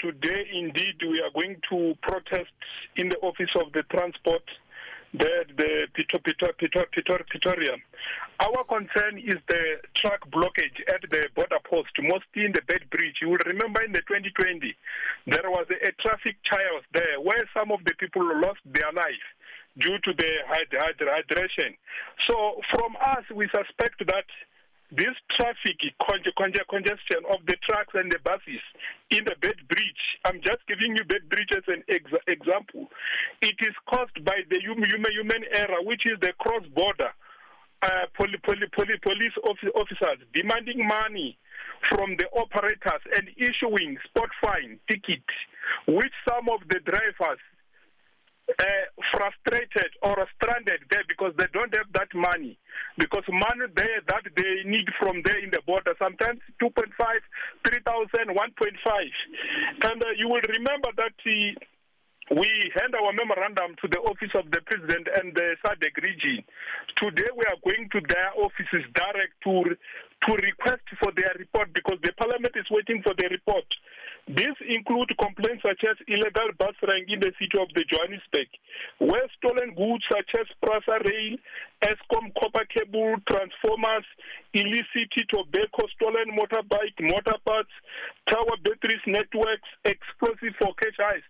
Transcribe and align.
today, 0.00 0.48
indeed, 0.52 0.96
we 1.02 1.20
are 1.20 1.30
going 1.32 1.56
to 1.70 1.94
protest 2.02 2.52
in 2.96 3.08
the 3.08 3.18
office 3.18 3.50
of 3.54 3.72
the 3.72 3.82
transport, 3.84 4.42
the, 5.12 5.44
the 5.56 5.86
Pretoria. 7.28 7.76
Our 8.40 8.64
concern 8.64 9.18
is 9.18 9.36
the 9.48 9.78
truck 9.94 10.28
blockage 10.30 10.80
at 10.88 11.02
the 11.10 11.28
border 11.34 11.58
post, 11.68 11.90
mostly 12.00 12.46
in 12.46 12.52
the 12.52 12.62
Beitbridge. 12.62 13.20
You 13.20 13.30
will 13.30 13.44
remember 13.46 13.82
in 13.82 13.92
the 13.92 14.00
2020, 14.00 14.74
there 15.26 15.50
was 15.50 15.66
a, 15.70 15.88
a 15.88 15.92
traffic 16.00 16.36
chaos 16.48 16.84
there 16.92 17.20
where 17.20 17.48
some 17.54 17.70
of 17.70 17.80
the 17.84 17.94
people 17.98 18.24
lost 18.40 18.60
their 18.64 18.92
life 18.92 19.26
due 19.78 19.98
to 20.04 20.12
the 20.14 20.30
hydration. 20.48 21.76
So 22.28 22.60
from 22.70 22.96
us, 22.96 23.24
we 23.34 23.48
suspect 23.48 24.04
that 24.06 24.26
this 24.92 25.14
traffic 25.36 25.78
congestion 26.68 27.22
of 27.30 27.46
the 27.46 27.56
trucks 27.62 27.94
and 27.94 28.10
the 28.10 28.18
buses 28.24 28.62
in 29.10 29.24
the 29.24 29.34
Bed 29.40 29.56
Bridge, 29.68 30.04
I'm 30.24 30.40
just 30.42 30.66
giving 30.66 30.96
you 30.96 31.04
Beitbridge 31.04 31.56
as 31.56 31.64
an 31.68 31.82
ex 31.88 32.04
example. 32.26 32.88
It 33.40 33.56
is 33.60 33.74
caused 33.88 34.24
by 34.24 34.42
the 34.50 34.58
human, 34.60 34.90
human 34.90 35.44
error, 35.52 35.82
which 35.82 36.02
is 36.06 36.18
the 36.20 36.32
cross-border 36.38 37.10
uh, 37.82 38.06
poli 38.16 38.36
poli 38.44 38.66
poli 38.74 38.98
police 39.02 39.32
officers 39.44 40.18
demanding 40.34 40.86
money 40.86 41.38
from 41.88 42.16
the 42.18 42.26
operators 42.36 43.02
and 43.16 43.28
issuing 43.36 43.96
spot 44.04 44.28
fine 44.42 44.78
ticket, 44.88 45.24
which 45.86 46.12
some 46.28 46.48
of 46.48 46.60
the 46.68 46.78
drivers 46.84 47.40
uh, 48.58 48.64
frustrated 49.12 49.90
or 50.02 50.16
stranded 50.36 50.80
there 50.90 51.04
because 51.08 51.32
they 51.38 51.46
don't 51.52 51.74
have 51.74 51.86
that 51.94 52.12
money. 52.14 52.58
Because 53.00 53.24
money 53.32 53.64
there 53.74 54.04
that 54.12 54.28
they 54.36 54.68
need 54.68 54.84
from 55.00 55.22
there 55.24 55.40
in 55.40 55.48
the 55.48 55.64
border, 55.64 55.96
sometimes 55.96 56.40
2.5, 56.60 56.92
3,000, 57.64 58.28
1.5. 58.28 59.88
And 59.88 60.02
uh, 60.02 60.06
you 60.20 60.28
will 60.28 60.44
remember 60.52 60.92
that 61.00 61.16
uh, 61.24 61.64
we 62.30 62.46
hand 62.76 62.94
our 62.94 63.12
memorandum 63.16 63.74
to 63.80 63.88
the 63.88 63.98
office 64.04 64.30
of 64.36 64.52
the 64.52 64.60
president 64.68 65.08
and 65.16 65.34
the 65.34 65.56
SADC 65.64 65.96
region. 66.04 66.44
Today 66.94 67.32
we 67.34 67.42
are 67.48 67.58
going 67.64 67.88
to 67.90 68.00
their 68.06 68.30
offices 68.36 68.84
direct 68.94 69.34
to 69.48 69.74
to 70.28 70.36
request 70.36 70.84
for 71.00 71.10
their 71.16 71.32
report 71.38 71.72
because 71.72 71.96
the 72.04 72.12
parliament 72.12 72.52
is 72.54 72.68
waiting 72.70 73.00
for 73.02 73.14
the 73.16 73.26
report. 73.32 73.64
These 74.28 74.58
include 74.68 75.16
complaints 75.18 75.62
such 75.62 75.82
as 75.88 75.96
illegal 76.06 76.50
bus 76.58 76.74
in 76.82 77.20
the 77.20 77.32
city 77.38 77.58
of 77.58 77.68
the 77.74 77.84
Johannesburg, 77.88 78.48
where 78.98 79.26
stolen 79.38 79.74
goods 79.74 80.04
such 80.10 80.30
as 80.38 80.46
Prasa 80.62 81.02
rail, 81.04 81.36
Eskom 81.82 82.32
copper 82.38 82.64
cable, 82.66 83.16
transformers, 83.28 84.04
illicit 84.54 85.10
tobacco, 85.28 85.86
stolen 85.96 86.36
motorbike, 86.36 86.98
motor 87.00 87.38
parts, 87.44 87.74
tower 88.28 88.56
batteries, 88.62 89.02
networks, 89.06 89.68
explosive 89.84 90.54
for 90.60 90.74
cash 90.74 90.98
heist 91.00 91.26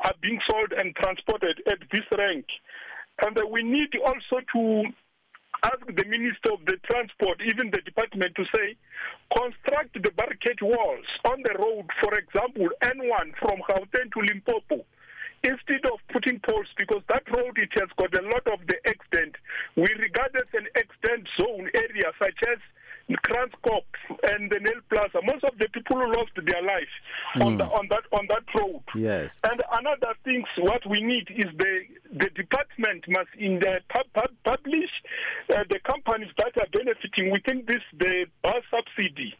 are 0.00 0.14
being 0.20 0.38
sold 0.50 0.72
and 0.72 0.94
transported 0.96 1.60
at 1.66 1.78
this 1.90 2.04
rank. 2.16 2.46
And 3.22 3.38
we 3.50 3.62
need 3.62 3.90
also 4.04 4.42
to 4.54 4.84
ask 5.64 5.84
the 5.86 6.04
Minister 6.04 6.52
of 6.52 6.64
the 6.66 6.76
Transport, 6.90 7.40
even 7.46 7.70
the 7.70 7.80
department, 7.82 8.34
to 8.34 8.44
say, 8.54 8.76
construct 9.36 9.94
the 9.94 10.10
barricade 10.10 10.60
walls 10.60 11.06
on 11.24 11.42
the 11.42 11.54
road, 11.58 11.86
for 12.02 12.14
example, 12.18 12.68
N1 12.82 13.38
from 13.38 13.62
Gauteng 13.68 14.10
to 14.12 14.20
Limpopo, 14.20 14.84
instead 15.44 15.86
of 15.86 15.98
putting 16.12 16.40
poles, 16.40 16.66
because 16.76 17.02
that 17.08 17.22
road 17.30 17.58
it 17.58 17.70
has 17.74 17.88
got 17.96 18.14
a 18.14 18.22
lot 18.22 18.46
of 18.50 18.66
the 18.66 18.78
extent. 18.84 19.36
We 19.76 19.88
regard 19.98 20.34
as 20.34 20.50
an 20.54 20.66
extent 20.74 21.28
zone 21.38 21.70
area, 21.74 22.10
such 22.18 22.38
as 22.50 22.58
Kranskop 23.10 23.84
and 24.22 24.50
the 24.50 24.56
Nyl 24.56 24.80
Plaza. 24.88 25.20
Most 25.24 25.44
of 25.44 25.58
the 25.58 25.68
people 25.68 25.98
lost 25.98 26.32
their 26.36 26.62
life 26.62 26.94
mm. 27.36 27.44
on, 27.44 27.58
the, 27.58 27.64
on 27.64 27.88
that 27.90 28.04
on 28.12 28.26
that 28.28 28.44
road. 28.54 28.82
Yes. 28.94 29.38
And 29.44 29.62
another 29.72 30.14
thing, 30.24 30.44
what 30.58 30.82
we 30.88 31.00
need 31.00 31.28
is 31.30 31.46
the 31.56 31.80
the 32.12 32.30
department 32.30 33.04
must 33.08 33.30
in 33.38 33.58
the 33.58 33.80
pub, 33.88 34.06
pub, 34.14 34.30
publish 34.44 34.90
uh, 35.50 35.64
the 35.68 35.80
companies 35.80 36.30
that 36.38 36.56
are 36.58 36.68
benefiting 36.72 37.30
within 37.30 37.64
this 37.66 37.82
the 37.98 38.26
bus 38.42 38.62
subsidy 38.70 39.34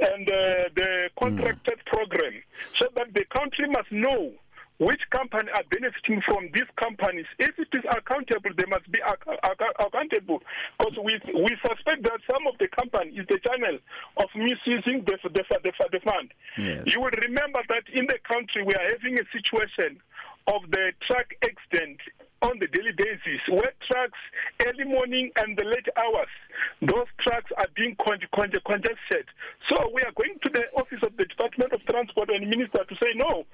and 0.00 0.28
uh, 0.28 0.68
the 0.74 1.08
contracted 1.18 1.78
mm. 1.78 1.86
program, 1.86 2.42
so 2.78 2.86
that 2.96 3.14
the 3.14 3.24
country 3.26 3.68
must 3.68 3.90
know 3.92 4.32
which 4.78 5.00
company 5.10 5.50
are 5.54 5.62
benefiting 5.70 6.20
from 6.26 6.50
these 6.52 6.66
companies. 6.76 7.26
If 7.38 7.58
it 7.58 7.68
is 7.72 7.84
accountable, 7.90 8.50
they 8.56 8.66
must 8.66 8.90
be 8.90 8.98
ac- 9.06 9.38
ac- 9.44 9.76
accountable. 9.78 10.42
Because 10.78 10.98
we, 11.02 11.20
we 11.34 11.56
suspect 11.62 12.02
that 12.02 12.18
some 12.30 12.46
of 12.46 12.58
the 12.58 12.66
company 12.68 13.12
is 13.16 13.26
the 13.28 13.38
channel 13.38 13.78
of 14.18 14.28
misusing 14.34 15.04
the, 15.06 15.18
the, 15.22 15.44
the, 15.62 15.72
the 15.92 16.00
fund. 16.00 16.32
Yes. 16.58 16.86
You 16.86 17.00
will 17.00 17.14
remember 17.22 17.60
that 17.68 17.84
in 17.92 18.06
the 18.06 18.18
country 18.26 18.64
we 18.64 18.74
are 18.74 18.88
having 18.90 19.18
a 19.18 19.26
situation 19.30 20.00
of 20.46 20.62
the 20.70 20.92
truck 21.06 21.32
accident 21.42 22.00
on 22.42 22.58
the 22.58 22.66
daily 22.66 22.92
basis 22.92 23.40
where 23.48 23.72
trucks 23.88 24.18
early 24.66 24.84
morning 24.84 25.30
and 25.36 25.56
the 25.56 25.64
late 25.64 25.88
hours 25.96 26.28
those 26.82 27.08
trucks 27.24 27.50
are 27.56 27.68
being 27.74 27.96
con- 27.96 28.20
con- 28.34 28.52
congested 28.66 29.24
so 29.70 29.88
we 29.94 30.02
are 30.02 30.12
going 30.12 30.36
to 30.42 30.50
the 30.52 30.60
office 30.76 31.00
department 31.54 31.72
of 31.72 31.86
transport 31.86 32.28
and 32.30 32.48
minister 32.48 32.84
to 32.88 32.94
say 32.96 33.12
no 33.14 33.44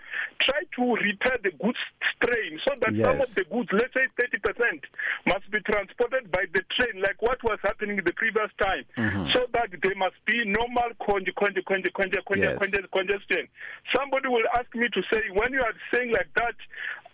try 0.40 0.60
to 0.74 0.94
repair 0.96 1.38
the 1.42 1.50
goods 1.62 1.78
strain 2.16 2.58
so 2.66 2.74
that 2.80 2.94
yes. 2.94 3.06
some 3.06 3.20
of 3.20 3.34
the 3.34 3.44
goods 3.44 3.68
let's 3.72 3.92
say 3.94 4.06
30% 4.18 4.82
must 5.26 5.50
be 5.50 5.60
transported 5.60 6.30
by 6.30 6.44
the 6.52 6.62
train 6.76 7.02
like 7.02 7.20
what 7.20 7.42
was 7.44 7.58
happening 7.62 7.96
the 8.04 8.12
previous 8.12 8.50
time 8.58 8.84
mm-hmm. 8.96 9.30
so 9.32 9.46
that 9.52 9.68
there 9.82 9.94
must 9.96 10.16
be 10.26 10.44
normal 10.44 10.90
con- 11.04 11.24
con- 11.36 11.54
con- 11.66 11.82
con- 11.94 12.12
con- 12.26 12.38
Yes. 12.40 12.58
con- 12.58 12.88
congestion 12.92 13.48
somebody 13.94 14.28
will 14.28 14.46
ask 14.56 14.72
me 14.74 14.88
to 14.92 15.02
say 15.12 15.20
when 15.34 15.52
you 15.52 15.60
are 15.60 15.74
saying 15.92 16.12
like 16.12 16.28
that 16.34 16.54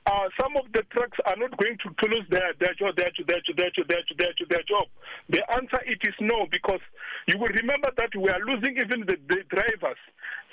uh, 0.07 0.29
some 0.41 0.57
of 0.57 0.71
the 0.73 0.83
trucks 0.95 1.19
are 1.27 1.37
not 1.37 1.51
going 1.59 1.77
to, 1.83 1.91
to 1.99 2.07
lose 2.07 2.25
their, 2.31 2.55
their 2.61 2.75
job, 2.75 2.95
their, 2.95 3.11
to 3.11 3.25
their, 3.27 3.41
to 3.43 3.53
their, 3.59 3.71
to 3.75 3.83
their, 3.89 4.03
to 4.07 4.15
their, 4.15 4.33
to 4.39 4.47
their 4.47 4.63
job. 4.63 4.87
The 5.29 5.43
answer 5.51 5.83
it 5.85 5.99
is 6.07 6.15
no, 6.21 6.47
because 6.51 6.79
you 7.27 7.39
will 7.39 7.51
remember 7.51 7.91
that 7.97 8.15
we 8.15 8.31
are 8.31 8.39
losing 8.39 8.79
even 8.79 9.01
the, 9.03 9.19
the 9.27 9.43
drivers. 9.51 9.99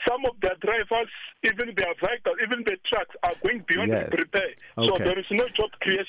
Some 0.07 0.25
of 0.25 0.35
the 0.41 0.51
drivers, 0.59 1.09
even 1.43 1.73
their 1.75 1.93
vehicles, 2.01 2.37
even 2.43 2.63
the 2.65 2.77
trucks 2.89 3.15
are 3.23 3.33
going 3.43 3.63
beyond 3.67 3.89
Yes. 3.89 4.09
repair. 4.17 4.49
So 4.75 4.97
there 4.97 5.17
is 5.17 5.25
no 5.31 5.47
job 5.55 5.71
creation. 5.81 6.07